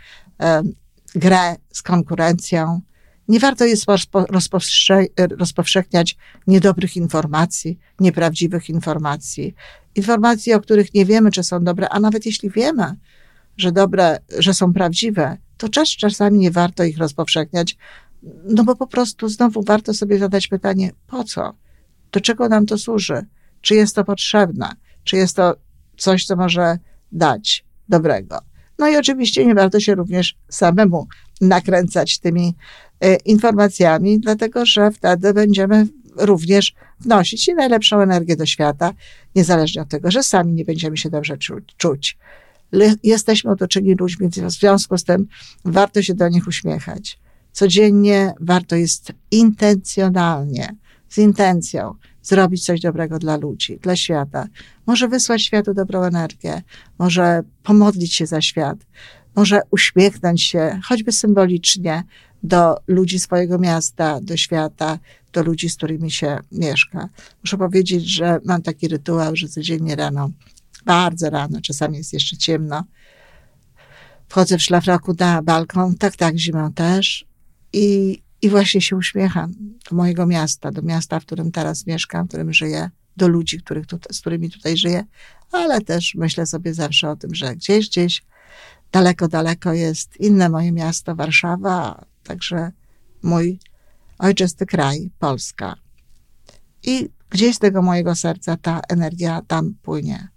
grę 1.15 1.56
z 1.74 1.82
konkurencją. 1.82 2.82
Nie 3.27 3.39
warto 3.39 3.65
jest 3.65 3.86
rozpowszechniać 5.39 6.17
niedobrych 6.48 6.98
informacji, 6.98 7.79
nieprawdziwych 8.00 8.70
informacji, 8.70 9.56
informacji, 9.96 10.53
o 10.53 10.62
których 10.62 10.94
nie 10.94 11.06
wiemy, 11.06 11.32
czy 11.32 11.44
są 11.44 11.63
dobre, 11.63 11.89
a 11.89 12.00
nawet 12.00 12.25
jeśli 12.25 12.50
wiemy, 12.50 12.96
że 13.58 13.72
dobre, 13.72 14.20
że 14.39 14.53
są 14.53 14.74
prawdziwe, 14.74 15.38
to 15.58 15.70
czas, 15.70 15.89
czasami 15.89 16.39
nie 16.39 16.51
warto 16.51 16.84
ich 16.84 16.98
rozpowszechniać, 16.98 17.77
no 18.44 18.63
bo 18.63 18.75
po 18.75 18.88
prostu 18.88 19.29
znowu 19.29 19.63
warto 19.63 19.94
sobie 19.94 20.20
zadać 20.20 20.48
pytanie, 20.48 20.91
po 21.08 21.24
co? 21.24 21.53
Do 22.12 22.22
czego 22.22 22.50
nam 22.50 22.65
to 22.65 22.77
służy? 22.77 23.25
Czy 23.62 23.75
jest 23.75 23.96
to 23.96 24.03
potrzebne? 24.03 24.70
Czy 25.03 25.15
jest 25.15 25.36
to 25.36 25.56
coś, 25.98 26.25
co 26.25 26.36
może 26.36 26.77
dać 27.12 27.65
dobrego? 27.89 28.39
No 28.79 28.89
i 28.89 28.96
oczywiście 28.96 29.46
nie 29.46 29.55
warto 29.55 29.79
się 29.79 29.96
również 29.96 30.36
samemu 30.50 31.07
nakręcać 31.41 32.19
tymi 32.19 32.55
y, 33.05 33.17
informacjami, 33.25 34.19
dlatego 34.19 34.65
że 34.65 34.91
wtedy 34.91 35.34
będziemy 35.34 35.88
również 36.17 36.74
wnosić 37.00 37.50
najlepszą 37.55 38.01
energię 38.01 38.36
do 38.36 38.46
świata, 38.46 38.93
niezależnie 39.36 39.81
od 39.81 39.89
tego, 39.89 40.12
że 40.12 40.24
sami 40.24 40.53
nie 40.53 40.65
będziemy 40.65 40.98
się 40.98 41.10
dobrze 41.10 41.38
czuć. 41.77 42.17
Jesteśmy 43.03 43.51
otoczeni 43.51 43.96
ludźmi, 43.96 44.29
w 44.29 44.51
związku 44.51 44.98
z 44.98 45.03
tym 45.03 45.27
warto 45.65 46.01
się 46.01 46.13
do 46.13 46.29
nich 46.29 46.48
uśmiechać. 46.48 47.19
Codziennie 47.51 48.34
warto 48.39 48.75
jest 48.75 49.12
intencjonalnie, 49.31 50.75
z 51.10 51.18
intencją 51.18 51.94
zrobić 52.22 52.66
coś 52.66 52.82
dobrego 52.82 53.20
dla 53.20 53.38
ludzi, 53.38 53.80
dla 53.82 53.96
świata. 53.96 54.48
Może 54.86 55.08
wysłać 55.08 55.44
światu 55.44 55.74
dobrą 55.74 56.04
energię, 56.04 56.62
może 57.00 57.44
pomodlić 57.64 58.14
się 58.14 58.26
za 58.26 58.42
świat, 58.42 58.78
może 59.36 59.62
uśmiechnąć 59.72 60.44
się, 60.44 60.80
choćby 60.84 61.12
symbolicznie, 61.12 62.04
do 62.44 62.76
ludzi 62.88 63.20
swojego 63.20 63.60
miasta, 63.60 64.20
do 64.22 64.38
świata, 64.38 65.00
do 65.34 65.44
ludzi, 65.44 65.70
z 65.70 65.76
którymi 65.76 66.12
się 66.12 66.40
mieszka. 66.52 67.10
Muszę 67.44 67.58
powiedzieć, 67.58 68.06
że 68.10 68.40
mam 68.46 68.62
taki 68.62 68.88
rytuał, 68.88 69.36
że 69.36 69.48
codziennie 69.48 69.96
rano, 69.96 70.30
bardzo 70.86 71.30
rano, 71.30 71.62
czasami 71.62 71.98
jest 71.98 72.14
jeszcze 72.14 72.38
ciemno, 72.38 72.84
wchodzę 74.28 74.58
w 74.58 74.62
szlafroku 74.62 75.14
na 75.20 75.42
balkon, 75.42 75.96
tak, 75.96 76.16
tak, 76.16 76.38
zimą 76.38 76.74
też 76.74 77.26
i, 77.74 78.22
i 78.41 78.50
właśnie 78.50 78.82
się 78.82 78.96
uśmiecham 78.96 79.53
do 79.89 79.96
mojego 79.96 80.25
miasta, 80.25 80.72
do 80.72 80.82
miasta, 80.82 81.20
w 81.20 81.25
którym 81.25 81.51
teraz 81.51 81.88
mieszkam, 81.88 82.25
w 82.25 82.27
którym 82.27 82.53
żyję, 82.53 82.89
do 83.17 83.27
ludzi, 83.27 83.62
których 83.62 83.88
tutaj, 83.88 84.13
z 84.13 84.20
którymi 84.20 84.50
tutaj 84.50 84.77
żyję, 84.77 85.03
ale 85.51 85.82
też 85.82 86.15
myślę 86.15 86.46
sobie 86.46 86.74
zawsze 86.74 87.10
o 87.10 87.15
tym, 87.15 87.36
że 87.36 87.56
gdzieś, 87.56 87.89
gdzieś 87.89 88.24
daleko, 88.91 89.27
daleko 89.27 89.74
jest 89.74 90.17
inne 90.20 90.50
moje 90.50 90.72
miasto, 90.72 91.15
Warszawa, 91.15 92.06
także 92.24 92.72
mój 93.24 93.60
ojczysty 94.20 94.65
kraj, 94.65 95.12
Polska. 95.20 95.75
I 96.84 97.10
gdzieś 97.29 97.56
z 97.56 97.60
tego 97.60 97.82
mojego 97.82 98.15
serca 98.15 98.58
ta 98.58 98.82
energia 98.89 99.41
tam 99.48 99.74
płynie. 99.82 100.27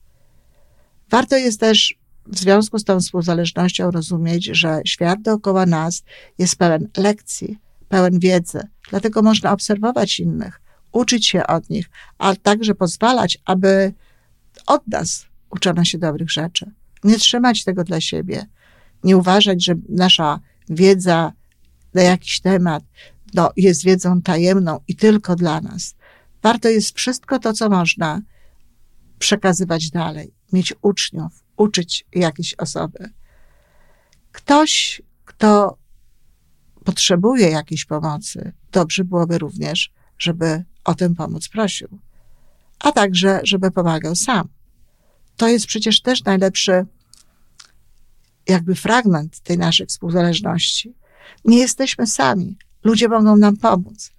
Warto 1.10 1.36
jest 1.36 1.60
też 1.60 1.94
w 2.26 2.38
związku 2.38 2.78
z 2.78 2.84
tą 2.84 3.00
współzależnością 3.00 3.90
rozumieć, 3.90 4.44
że 4.44 4.80
świat 4.84 5.22
dookoła 5.22 5.66
nas 5.66 6.02
jest 6.38 6.56
pełen 6.56 6.88
lekcji, 6.96 7.58
pełen 7.90 8.18
wiedzy. 8.18 8.60
Dlatego 8.90 9.22
można 9.22 9.52
obserwować 9.52 10.20
innych, 10.20 10.60
uczyć 10.92 11.26
się 11.26 11.46
od 11.46 11.70
nich, 11.70 11.90
ale 12.18 12.36
także 12.36 12.74
pozwalać, 12.74 13.38
aby 13.44 13.94
od 14.66 14.86
nas 14.88 15.26
uczono 15.50 15.84
się 15.84 15.98
dobrych 15.98 16.30
rzeczy. 16.30 16.70
Nie 17.04 17.18
trzymać 17.18 17.64
tego 17.64 17.84
dla 17.84 18.00
siebie. 18.00 18.46
Nie 19.04 19.16
uważać, 19.16 19.64
że 19.64 19.74
nasza 19.88 20.40
wiedza 20.68 21.32
na 21.94 22.02
jakiś 22.02 22.40
temat 22.40 22.82
no, 23.34 23.50
jest 23.56 23.84
wiedzą 23.84 24.22
tajemną 24.22 24.80
i 24.88 24.96
tylko 24.96 25.36
dla 25.36 25.60
nas. 25.60 25.94
Warto 26.42 26.68
jest 26.68 26.96
wszystko 26.96 27.38
to, 27.38 27.52
co 27.52 27.68
można 27.68 28.20
przekazywać 29.18 29.90
dalej, 29.90 30.34
mieć 30.52 30.74
uczniów, 30.82 31.44
uczyć 31.56 32.06
jakieś 32.14 32.54
osoby. 32.54 33.10
Ktoś, 34.32 35.02
kto 35.24 35.79
potrzebuje 36.90 37.50
jakiejś 37.50 37.84
pomocy, 37.84 38.52
dobrze 38.72 39.04
byłoby 39.04 39.38
również, 39.38 39.92
żeby 40.18 40.64
o 40.84 40.94
tę 40.94 41.14
pomoc 41.14 41.48
prosił, 41.48 41.88
a 42.78 42.92
także, 42.92 43.40
żeby 43.44 43.70
pomagał 43.70 44.14
sam. 44.16 44.48
To 45.36 45.48
jest 45.48 45.66
przecież 45.66 46.02
też 46.02 46.24
najlepszy 46.24 46.86
jakby 48.48 48.74
fragment 48.74 49.40
tej 49.40 49.58
naszej 49.58 49.86
współzależności. 49.86 50.94
Nie 51.44 51.58
jesteśmy 51.58 52.06
sami. 52.06 52.58
Ludzie 52.84 53.08
mogą 53.08 53.36
nam 53.36 53.56
pomóc. 53.56 54.12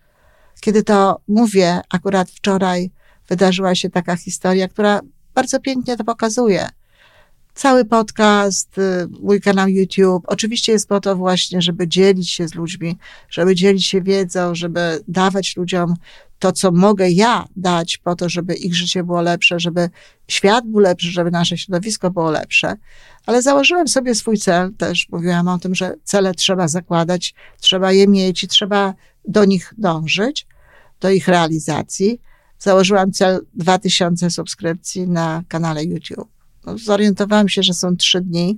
Kiedy 0.62 0.84
to 0.84 1.22
mówię, 1.28 1.82
akurat 1.90 2.32
wczoraj 2.32 2.92
wydarzyła 3.28 3.76
się 3.76 3.90
taka 3.90 4.16
historia, 4.16 4.68
która 4.68 5.02
bardzo 5.36 5.60
pięknie 5.60 5.98
to 5.98 6.04
pokazuje. 6.04 6.70
Cały 7.54 7.86
podcast, 7.86 8.78
y, 8.78 9.08
mój 9.22 9.42
kanał 9.42 9.68
YouTube, 9.68 10.24
oczywiście 10.28 10.72
jest 10.72 10.90
po 10.90 11.00
to 11.00 11.16
właśnie, 11.16 11.62
żeby 11.62 11.88
dzielić 11.88 12.30
się 12.30 12.48
z 12.48 12.56
ludźmi, 12.56 12.98
żeby 13.30 13.56
dzielić 13.56 13.86
się 13.86 14.02
wiedzą, 14.02 14.56
żeby 14.56 15.04
dawać 15.08 15.58
ludziom 15.58 15.96
to, 16.40 16.52
co 16.52 16.72
mogę 16.72 17.10
ja 17.10 17.48
dać 17.56 17.98
po 17.98 18.16
to, 18.16 18.30
żeby 18.30 18.54
ich 18.54 18.76
życie 18.76 19.04
było 19.04 19.22
lepsze, 19.22 19.60
żeby 19.60 19.90
świat 20.28 20.68
był 20.68 20.80
lepszy, 20.80 21.12
żeby 21.12 21.32
nasze 21.32 21.58
środowisko 21.58 22.12
było 22.12 22.32
lepsze. 22.32 22.76
Ale 23.26 23.42
założyłem 23.42 23.88
sobie 23.88 24.16
swój 24.16 24.38
cel, 24.38 24.74
też 24.74 25.08
mówiłam 25.10 25.48
o 25.48 25.60
tym, 25.60 25.76
że 25.76 25.96
cele 26.04 26.34
trzeba 26.34 26.68
zakładać, 26.68 27.34
trzeba 27.60 27.92
je 27.92 28.08
mieć 28.08 28.44
i 28.44 28.48
trzeba 28.48 28.94
do 29.28 29.46
nich 29.46 29.74
dążyć, 29.78 30.48
do 31.00 31.10
ich 31.10 31.28
realizacji. 31.28 32.22
Założyłam 32.60 33.12
cel 33.12 33.46
2000 33.54 34.30
subskrypcji 34.30 35.08
na 35.08 35.44
kanale 35.48 35.84
YouTube. 35.84 36.41
No, 36.66 36.78
zorientowałam 36.78 37.50
się, 37.50 37.64
że 37.64 37.74
są 37.74 37.98
trzy 37.98 38.22
dni, 38.22 38.58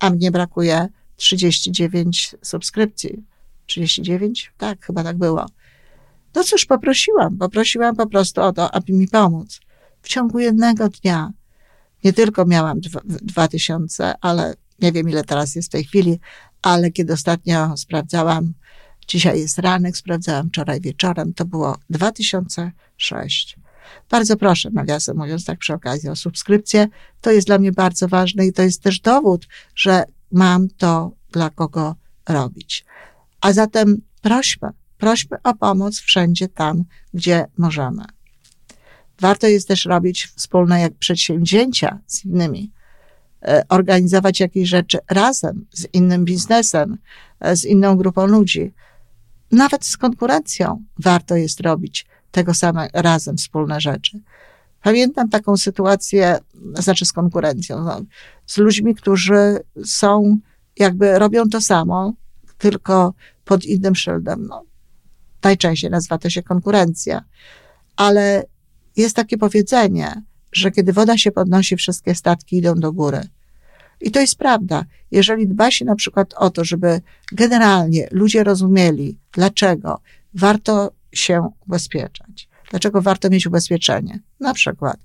a 0.00 0.10
mnie 0.10 0.30
brakuje 0.30 0.88
39 1.16 2.36
subskrypcji. 2.42 3.24
39? 3.66 4.52
Tak, 4.58 4.86
chyba 4.86 5.04
tak 5.04 5.18
było. 5.18 5.46
No 6.34 6.44
cóż, 6.44 6.66
poprosiłam. 6.66 7.38
Poprosiłam 7.38 7.96
po 7.96 8.06
prostu 8.06 8.40
o 8.40 8.52
to, 8.52 8.74
aby 8.74 8.92
mi 8.92 9.08
pomóc. 9.08 9.60
W 10.02 10.08
ciągu 10.08 10.38
jednego 10.38 10.88
dnia 10.88 11.32
nie 12.04 12.12
tylko 12.12 12.44
miałam 12.44 12.80
dwa, 13.04 13.48
tysiące, 13.48 14.14
ale 14.20 14.54
nie 14.78 14.92
wiem 14.92 15.08
ile 15.08 15.24
teraz 15.24 15.54
jest 15.54 15.68
w 15.68 15.72
tej 15.72 15.84
chwili, 15.84 16.20
ale 16.62 16.90
kiedy 16.90 17.12
ostatnio 17.12 17.76
sprawdzałam, 17.76 18.52
dzisiaj 19.08 19.40
jest 19.40 19.58
ranek, 19.58 19.96
sprawdzałam 19.96 20.48
wczoraj 20.48 20.80
wieczorem, 20.80 21.34
to 21.34 21.44
było 21.44 21.76
2006. 21.90 23.59
Bardzo 24.10 24.36
proszę, 24.36 24.70
nawiasem 24.72 25.16
mówiąc 25.16 25.44
tak 25.44 25.58
przy 25.58 25.74
okazji 25.74 26.08
o 26.08 26.16
subskrypcję. 26.16 26.88
To 27.20 27.30
jest 27.30 27.46
dla 27.46 27.58
mnie 27.58 27.72
bardzo 27.72 28.08
ważne 28.08 28.46
i 28.46 28.52
to 28.52 28.62
jest 28.62 28.82
też 28.82 29.00
dowód, 29.00 29.46
że 29.74 30.04
mam 30.32 30.68
to 30.68 31.12
dla 31.32 31.50
kogo 31.50 31.94
robić. 32.28 32.84
A 33.40 33.52
zatem 33.52 34.02
prośmy, 34.22 34.68
prośmy 34.98 35.36
o 35.44 35.54
pomoc 35.54 35.98
wszędzie 35.98 36.48
tam, 36.48 36.84
gdzie 37.14 37.46
możemy. 37.58 38.04
Warto 39.20 39.46
jest 39.46 39.68
też 39.68 39.84
robić 39.84 40.26
wspólne 40.26 40.80
jak 40.80 40.94
przedsięwzięcia 40.94 41.98
z 42.06 42.24
innymi, 42.24 42.72
e, 43.42 43.62
organizować 43.68 44.40
jakieś 44.40 44.68
rzeczy 44.68 44.98
razem 45.10 45.66
z 45.72 45.86
innym 45.92 46.24
biznesem, 46.24 46.98
e, 47.40 47.56
z 47.56 47.64
inną 47.64 47.96
grupą 47.96 48.26
ludzi. 48.26 48.72
Nawet 49.52 49.84
z 49.84 49.96
konkurencją 49.96 50.84
warto 50.98 51.36
jest 51.36 51.60
robić 51.60 52.06
tego 52.30 52.54
samego 52.54 53.02
razem 53.02 53.36
wspólne 53.36 53.80
rzeczy. 53.80 54.20
Pamiętam 54.82 55.28
taką 55.28 55.56
sytuację, 55.56 56.38
znaczy 56.74 57.06
z 57.06 57.12
konkurencją, 57.12 57.84
no, 57.84 58.00
z 58.46 58.58
ludźmi, 58.58 58.94
którzy 58.94 59.58
są, 59.84 60.38
jakby 60.78 61.18
robią 61.18 61.48
to 61.48 61.60
samo, 61.60 62.12
tylko 62.58 63.14
pod 63.44 63.64
innym 63.64 63.94
szyldem. 63.94 64.46
No, 64.46 64.64
najczęściej 65.42 65.90
nazywa 65.90 66.18
to 66.18 66.30
się 66.30 66.42
konkurencja, 66.42 67.24
ale 67.96 68.44
jest 68.96 69.16
takie 69.16 69.38
powiedzenie, 69.38 70.22
że 70.52 70.70
kiedy 70.70 70.92
woda 70.92 71.18
się 71.18 71.32
podnosi, 71.32 71.76
wszystkie 71.76 72.14
statki 72.14 72.56
idą 72.56 72.74
do 72.74 72.92
góry. 72.92 73.20
I 74.00 74.10
to 74.10 74.20
jest 74.20 74.36
prawda. 74.36 74.84
Jeżeli 75.10 75.48
dba 75.48 75.70
się 75.70 75.84
na 75.84 75.94
przykład 75.94 76.34
o 76.36 76.50
to, 76.50 76.64
żeby 76.64 77.00
generalnie 77.32 78.08
ludzie 78.10 78.44
rozumieli, 78.44 79.18
dlaczego 79.32 80.00
warto 80.34 80.92
się 81.12 81.50
ubezpieczać, 81.66 82.48
dlaczego 82.70 83.02
warto 83.02 83.30
mieć 83.30 83.46
ubezpieczenie, 83.46 84.20
na 84.40 84.54
przykład, 84.54 84.96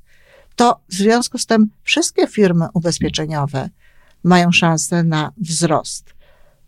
to 0.56 0.80
w 0.90 0.94
związku 0.94 1.38
z 1.38 1.46
tym 1.46 1.70
wszystkie 1.84 2.28
firmy 2.28 2.66
ubezpieczeniowe 2.74 3.70
mają 4.24 4.52
szansę 4.52 5.04
na 5.04 5.32
wzrost. 5.38 6.16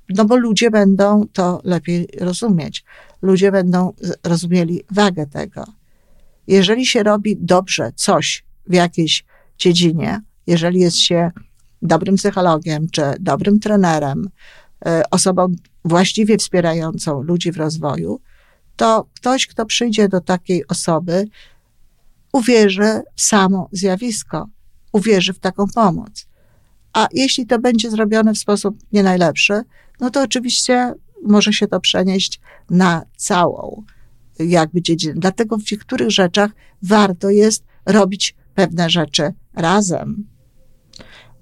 No 0.10 0.26
bo 0.26 0.38
ludzie 0.38 0.72
będą 0.72 1.28
to 1.34 1.62
lepiej 1.64 2.08
rozumieć. 2.20 2.84
Ludzie 3.22 3.52
będą 3.52 3.94
rozumieli 4.24 4.84
wagę 4.92 5.28
tego 5.28 5.78
jeżeli 6.48 6.86
się 6.86 7.04
robi 7.04 7.38
dobrze 7.40 7.92
coś 7.96 8.46
w 8.68 8.74
jakiejś 8.74 9.26
dziedzinie, 9.58 10.22
jeżeli 10.48 10.80
jest 10.80 10.98
się 10.98 11.32
dobrym 11.82 12.16
psychologiem 12.16 12.90
czy 12.90 13.02
dobrym 13.20 13.60
trenerem, 13.60 14.30
e, 14.86 15.04
osobą 15.12 15.56
właściwie 15.86 16.38
wspierającą 16.38 17.22
ludzi 17.22 17.52
w 17.52 17.58
rozwoju, 17.58 18.20
to 18.78 19.08
ktoś, 19.16 19.48
kto 19.48 19.66
przyjdzie 19.66 20.10
do 20.10 20.22
takiej 20.22 20.68
osoby, 20.68 21.28
uwierzy 22.34 23.02
w 23.16 23.22
samo 23.22 23.70
zjawisko, 23.72 24.48
uwierzy 24.92 25.34
w 25.34 25.40
taką 25.40 25.66
pomoc. 25.76 26.28
A 26.94 27.08
jeśli 27.14 27.46
to 27.46 27.60
będzie 27.60 27.92
zrobione 27.92 28.34
w 28.34 28.38
sposób 28.38 28.78
nie 28.92 29.04
najlepszy, 29.04 29.62
no 30.00 30.10
to 30.10 30.22
oczywiście 30.22 30.94
może 31.24 31.54
się 31.54 31.68
to 31.68 31.80
przenieść 31.80 32.40
na 32.70 33.04
całą 33.18 33.84
jakby 34.40 34.82
dziedziny. 34.82 35.14
Dlatego 35.18 35.58
w 35.58 35.72
niektórych 35.72 36.12
rzeczach 36.12 36.52
warto 36.82 37.30
jest 37.30 37.64
robić 37.86 38.36
pewne 38.56 38.90
rzeczy 38.90 39.34
razem. 39.54 40.28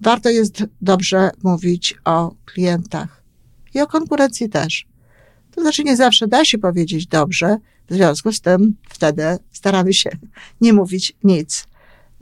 Warto 0.01 0.29
jest 0.29 0.63
dobrze 0.81 1.29
mówić 1.43 1.95
o 2.05 2.35
klientach 2.45 3.23
i 3.73 3.81
o 3.81 3.87
konkurencji 3.87 4.49
też. 4.49 4.87
To 5.55 5.61
znaczy, 5.61 5.83
nie 5.83 5.95
zawsze 5.95 6.27
da 6.27 6.45
się 6.45 6.57
powiedzieć 6.57 7.07
dobrze, 7.07 7.57
W 7.89 7.93
związku 7.93 8.31
z 8.31 8.41
tym 8.41 8.75
wtedy 8.89 9.23
staramy 9.51 9.93
się 9.93 10.09
nie 10.61 10.73
mówić 10.73 11.17
nic. 11.23 11.67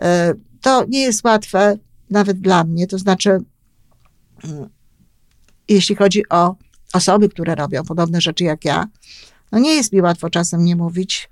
E, 0.02 0.34
to 0.62 0.86
nie 0.88 1.02
jest 1.02 1.24
łatwe 1.24 1.78
nawet 2.10 2.40
dla 2.40 2.64
mnie, 2.64 2.88
to 2.88 2.98
znaczy, 2.98 3.30
mm, 4.44 4.70
jeśli 5.70 5.96
chodzi 5.96 6.30
o 6.30 6.56
osoby, 6.94 7.30
które 7.30 7.56
robią 7.56 7.84
podobne 7.84 8.22
rzeczy 8.22 8.44
jak 8.44 8.66
ja, 8.66 8.88
no 9.52 9.60
nie 9.60 9.76
jest 9.76 9.94
mi 9.94 10.02
łatwo 10.02 10.30
czasem 10.30 10.66
nie 10.66 10.76
mówić 10.76 11.30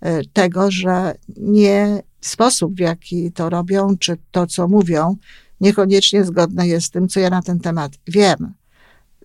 e, 0.00 0.24
tego, 0.24 0.70
że 0.70 1.14
nie 1.36 2.02
sposób, 2.20 2.74
w 2.74 2.78
jaki 2.78 3.32
to 3.32 3.50
robią, 3.50 3.96
czy 3.98 4.16
to, 4.30 4.46
co 4.46 4.68
mówią, 4.68 5.16
niekoniecznie 5.60 6.24
zgodne 6.24 6.68
jest 6.68 6.86
z 6.86 6.90
tym, 6.90 7.08
co 7.08 7.20
ja 7.20 7.30
na 7.30 7.42
ten 7.42 7.60
temat 7.60 7.92
wiem. 8.06 8.54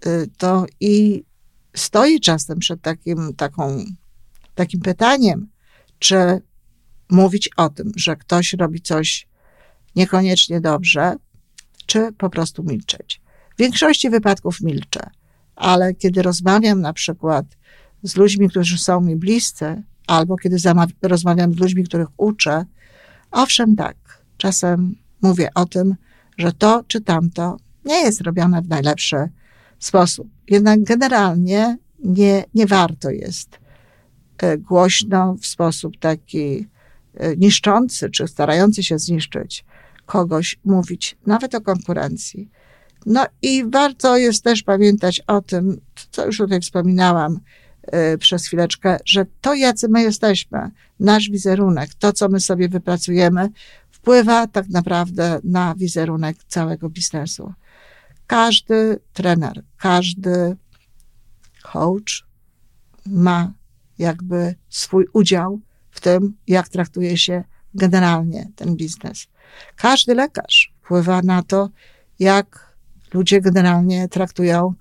E, 0.06 0.28
to 0.38 0.66
i 0.80 1.24
stoi 1.78 2.20
czasem 2.20 2.60
przed 2.60 2.82
takim, 2.82 3.34
taką, 3.36 3.86
takim 4.56 4.82
pytaniem, 4.82 5.48
czy 6.00 6.42
mówić 7.10 7.50
o 7.58 7.70
tym, 7.70 7.92
że 7.96 8.16
ktoś 8.16 8.54
robi 8.54 8.82
coś 8.82 9.28
niekoniecznie 9.96 10.62
dobrze, 10.62 11.16
czy 11.86 12.12
po 12.18 12.30
prostu 12.30 12.64
milczeć. 12.64 13.22
W 13.56 13.60
większości 13.60 14.10
wypadków 14.10 14.62
milczę, 14.62 15.10
ale 15.56 15.94
kiedy 15.94 16.22
rozmawiam 16.22 16.82
na 16.82 16.94
przykład 16.94 17.46
z 18.04 18.16
ludźmi, 18.16 18.50
którzy 18.50 18.78
są 18.78 19.02
mi 19.02 19.16
bliscy, 19.16 19.84
albo 20.08 20.38
kiedy 20.38 20.58
rozmawiam 21.02 21.54
z 21.54 21.58
ludźmi, 21.58 21.84
których 21.84 22.08
uczę, 22.18 22.66
owszem, 23.32 23.76
tak, 23.76 24.24
czasem 24.38 24.96
mówię 25.22 25.50
o 25.56 25.66
tym, 25.66 25.96
że 26.38 26.52
to 26.52 26.84
czy 26.88 27.02
tamto 27.02 27.58
nie 27.86 28.02
jest 28.02 28.22
robione 28.22 28.62
w 28.62 28.68
najlepszy 28.68 29.30
sposób. 29.80 30.28
Jednak 30.50 30.84
generalnie 30.84 31.78
nie, 32.00 32.46
nie 32.54 32.66
warto 32.66 33.10
jest 33.10 33.60
e, 34.38 34.58
głośno 34.58 35.36
w 35.42 35.48
sposób 35.48 35.98
taki 36.00 36.68
e, 37.14 37.36
niszczący, 37.38 38.10
czy 38.10 38.28
starający 38.28 38.84
się 38.84 39.00
zniszczyć 39.00 39.66
kogoś 40.08 40.60
mówić, 40.66 41.18
nawet 41.26 41.56
o 41.56 41.62
konkurencji. 41.62 42.50
No 43.06 43.26
i 43.42 43.66
warto 43.70 44.18
jest 44.18 44.44
też 44.44 44.64
pamiętać 44.64 45.22
o 45.28 45.42
tym, 45.42 45.82
co 46.12 46.26
już 46.26 46.38
tutaj 46.38 46.62
wspominałam 46.62 47.40
y, 48.14 48.18
przez 48.18 48.46
chwileczkę, 48.46 48.98
że 49.06 49.26
to, 49.42 49.54
jacy 49.54 49.88
my 49.90 50.02
jesteśmy, 50.02 50.72
nasz 51.00 51.30
wizerunek, 51.30 51.90
to, 52.00 52.14
co 52.14 52.30
my 52.30 52.40
sobie 52.40 52.70
wypracujemy, 52.70 53.50
wpływa 53.92 54.48
tak 54.48 54.70
naprawdę 54.70 55.40
na 55.44 55.76
wizerunek 55.76 56.38
całego 56.48 56.90
biznesu. 56.90 57.54
Każdy 58.28 59.00
trener, 59.14 59.64
każdy 59.78 60.58
coach 61.64 62.28
ma 63.06 63.54
jakby 63.98 64.56
swój 64.70 65.06
udział 65.14 65.60
w 65.92 66.02
tym, 66.02 66.38
jak 66.48 66.70
traktuje 66.70 67.18
się 67.18 67.44
generalnie 67.74 68.52
ten 68.56 68.76
biznes. 68.76 69.28
Każdy 69.76 70.16
lekarz 70.16 70.74
wpływa 70.82 71.22
na 71.22 71.44
to, 71.44 71.70
jak 72.20 72.76
ludzie 73.14 73.42
generalnie 73.42 74.08
traktują 74.08 74.74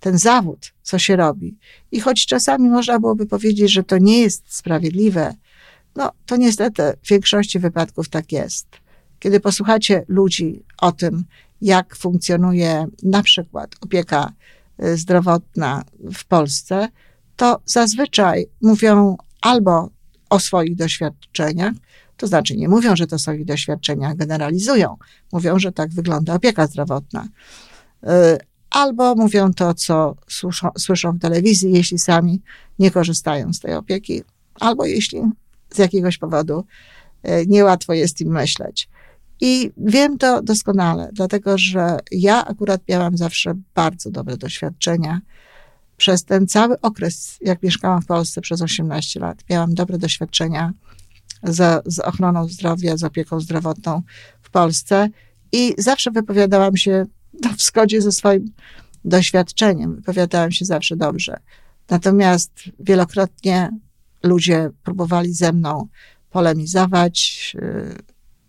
ten 0.00 0.18
zawód, 0.18 0.72
co 0.82 0.98
się 0.98 1.16
robi. 1.16 1.58
I 1.92 2.00
choć 2.00 2.26
czasami 2.26 2.68
można 2.68 2.98
byłoby 2.98 3.26
powiedzieć, 3.26 3.72
że 3.72 3.82
to 3.82 3.98
nie 3.98 4.20
jest 4.20 4.54
sprawiedliwe, 4.54 5.34
no 5.96 6.10
to 6.26 6.36
niestety 6.36 6.82
w 7.02 7.08
większości 7.08 7.58
wypadków 7.58 8.08
tak 8.08 8.32
jest. 8.32 8.66
Kiedy 9.18 9.40
posłuchacie 9.40 10.04
ludzi 10.08 10.64
o 10.78 10.92
tym, 10.92 11.24
jak 11.62 11.96
funkcjonuje 11.96 12.86
na 13.02 13.22
przykład 13.22 13.74
opieka 13.80 14.32
y, 14.84 14.96
zdrowotna 14.96 15.84
w 16.14 16.24
Polsce, 16.24 16.88
to 17.36 17.60
zazwyczaj 17.64 18.46
mówią 18.62 19.16
albo 19.40 19.90
o 20.30 20.40
swoich 20.40 20.76
doświadczeniach, 20.76 21.72
to 22.16 22.26
znaczy 22.26 22.56
nie 22.56 22.68
mówią, 22.68 22.96
że 22.96 23.06
to 23.06 23.18
są 23.18 23.32
ich 23.32 23.44
doświadczenia, 23.44 24.14
generalizują. 24.14 24.96
Mówią, 25.32 25.58
że 25.58 25.72
tak 25.72 25.90
wygląda 25.90 26.34
opieka 26.34 26.66
zdrowotna. 26.66 27.28
Y, 28.04 28.08
albo 28.70 29.14
mówią 29.14 29.52
to, 29.52 29.74
co 29.74 30.16
słyszą, 30.28 30.68
słyszą 30.78 31.12
w 31.12 31.20
telewizji, 31.20 31.72
jeśli 31.72 31.98
sami 31.98 32.42
nie 32.78 32.90
korzystają 32.90 33.52
z 33.52 33.60
tej 33.60 33.74
opieki, 33.74 34.22
albo 34.54 34.86
jeśli 34.86 35.22
z 35.74 35.78
jakiegoś 35.78 36.18
powodu 36.18 36.64
y, 37.28 37.46
niełatwo 37.46 37.92
jest 37.92 38.20
im 38.20 38.32
myśleć. 38.32 38.88
I 39.40 39.70
wiem 39.76 40.18
to 40.18 40.42
doskonale, 40.42 41.10
dlatego 41.12 41.58
że 41.58 41.98
ja 42.12 42.46
akurat 42.46 42.80
miałam 42.88 43.16
zawsze 43.16 43.54
bardzo 43.74 44.10
dobre 44.10 44.36
doświadczenia. 44.36 45.20
Przez 45.96 46.24
ten 46.24 46.46
cały 46.46 46.80
okres, 46.80 47.38
jak 47.40 47.62
mieszkałam 47.62 48.02
w 48.02 48.06
Polsce 48.06 48.40
przez 48.40 48.62
18 48.62 49.20
lat, 49.20 49.44
miałam 49.50 49.74
dobre 49.74 49.98
doświadczenia 49.98 50.72
z, 51.42 51.82
z 51.86 51.98
ochroną 51.98 52.48
zdrowia, 52.48 52.96
z 52.96 53.04
opieką 53.04 53.40
zdrowotną 53.40 54.02
w 54.42 54.50
Polsce 54.50 55.08
i 55.52 55.74
zawsze 55.78 56.10
wypowiadałam 56.10 56.76
się 56.76 57.06
w 57.56 57.62
zgodzie 57.62 58.02
ze 58.02 58.12
swoim 58.12 58.52
doświadczeniem. 59.04 59.96
Wypowiadałam 59.96 60.52
się 60.52 60.64
zawsze 60.64 60.96
dobrze. 60.96 61.36
Natomiast 61.90 62.52
wielokrotnie 62.80 63.70
ludzie 64.22 64.70
próbowali 64.82 65.34
ze 65.34 65.52
mną 65.52 65.88
polemizować. 66.30 67.56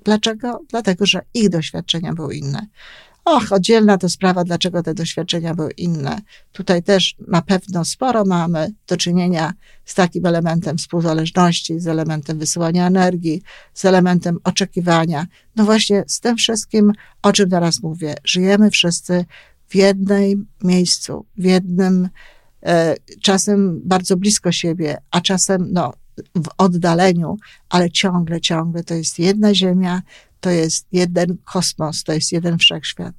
Dlaczego? 0.05 0.59
Dlatego, 0.69 1.05
że 1.05 1.21
ich 1.33 1.49
doświadczenia 1.49 2.13
były 2.13 2.35
inne. 2.35 2.67
Och, 3.25 3.51
oddzielna 3.51 3.97
to 3.97 4.09
sprawa, 4.09 4.43
dlaczego 4.43 4.83
te 4.83 4.93
doświadczenia 4.93 5.53
były 5.53 5.71
inne. 5.71 6.21
Tutaj 6.51 6.83
też 6.83 7.15
na 7.27 7.41
pewno 7.41 7.85
sporo 7.85 8.25
mamy 8.25 8.73
do 8.87 8.97
czynienia 8.97 9.53
z 9.85 9.95
takim 9.95 10.25
elementem 10.25 10.77
współzależności, 10.77 11.79
z 11.79 11.87
elementem 11.87 12.39
wysyłania 12.39 12.87
energii, 12.87 13.41
z 13.73 13.85
elementem 13.85 14.37
oczekiwania. 14.43 15.27
No 15.55 15.65
właśnie 15.65 16.03
z 16.07 16.19
tym 16.19 16.37
wszystkim, 16.37 16.91
o 17.21 17.33
czym 17.33 17.49
teraz 17.49 17.83
mówię. 17.83 18.15
Żyjemy 18.23 18.71
wszyscy 18.71 19.25
w 19.69 19.75
jednym 19.75 20.47
miejscu, 20.63 21.25
w 21.37 21.43
jednym, 21.43 22.09
e, 22.63 22.95
czasem 23.21 23.81
bardzo 23.83 24.17
blisko 24.17 24.51
siebie, 24.51 24.97
a 25.11 25.21
czasem 25.21 25.67
no, 25.71 25.93
w 26.35 26.49
oddaleniu, 26.57 27.37
ale 27.69 27.91
ciągle, 27.91 28.41
ciągle 28.41 28.83
to 28.83 28.93
jest 28.93 29.19
jedna 29.19 29.55
Ziemia, 29.55 30.01
to 30.39 30.49
jest 30.49 30.87
jeden 30.91 31.37
kosmos, 31.43 32.03
to 32.03 32.13
jest 32.13 32.31
jeden 32.31 32.57
wszechświat. 32.57 33.15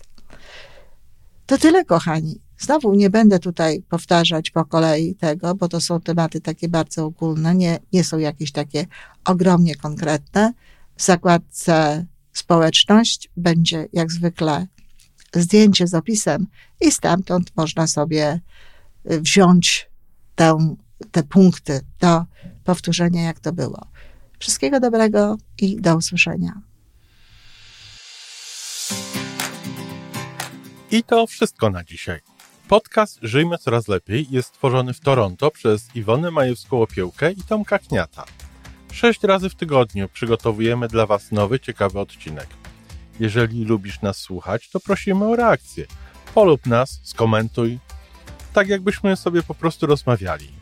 To 1.46 1.58
tyle, 1.58 1.84
kochani. 1.84 2.40
Znowu 2.58 2.94
nie 2.94 3.10
będę 3.10 3.38
tutaj 3.38 3.82
powtarzać 3.88 4.50
po 4.50 4.64
kolei 4.64 5.14
tego, 5.14 5.54
bo 5.54 5.68
to 5.68 5.80
są 5.80 6.00
tematy 6.00 6.40
takie 6.40 6.68
bardzo 6.68 7.04
ogólne, 7.04 7.54
nie, 7.54 7.78
nie 7.92 8.04
są 8.04 8.18
jakieś 8.18 8.52
takie 8.52 8.86
ogromnie 9.24 9.74
konkretne. 9.74 10.52
W 10.96 11.02
zakładce 11.02 12.06
społeczność 12.32 13.30
będzie 13.36 13.88
jak 13.92 14.12
zwykle 14.12 14.66
zdjęcie 15.34 15.86
z 15.86 15.94
opisem 15.94 16.46
i 16.80 16.90
stamtąd 16.90 17.52
można 17.56 17.86
sobie 17.86 18.40
wziąć 19.04 19.90
tę, 20.34 20.76
te 21.10 21.22
punkty 21.22 21.80
do 22.00 22.24
powtórzenia, 22.62 23.22
jak 23.22 23.40
to 23.40 23.52
było. 23.52 23.86
Wszystkiego 24.38 24.80
dobrego 24.80 25.36
i 25.58 25.80
do 25.80 25.96
usłyszenia. 25.96 26.60
I 30.90 31.02
to 31.02 31.26
wszystko 31.26 31.70
na 31.70 31.84
dzisiaj. 31.84 32.20
Podcast 32.68 33.18
Żyjmy 33.22 33.58
Coraz 33.58 33.88
Lepiej 33.88 34.26
jest 34.30 34.48
stworzony 34.48 34.94
w 34.94 35.00
Toronto 35.00 35.50
przez 35.50 35.96
Iwonę 35.96 36.28
Majewską-Opiełkę 36.28 37.32
i 37.38 37.42
Tomka 37.42 37.78
Kniata. 37.78 38.24
Sześć 38.92 39.22
razy 39.22 39.50
w 39.50 39.54
tygodniu 39.54 40.08
przygotowujemy 40.08 40.88
dla 40.88 41.06
Was 41.06 41.32
nowy, 41.32 41.60
ciekawy 41.60 42.00
odcinek. 42.00 42.46
Jeżeli 43.20 43.64
lubisz 43.64 44.02
nas 44.02 44.16
słuchać, 44.16 44.70
to 44.70 44.80
prosimy 44.80 45.24
o 45.24 45.36
reakcję. 45.36 45.86
Polub 46.34 46.66
nas, 46.66 47.00
skomentuj, 47.02 47.78
tak 48.52 48.68
jakbyśmy 48.68 49.16
sobie 49.16 49.42
po 49.42 49.54
prostu 49.54 49.86
rozmawiali. 49.86 50.61